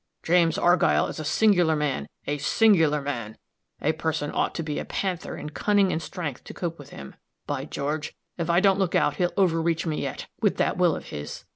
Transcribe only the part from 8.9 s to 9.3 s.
out, he'll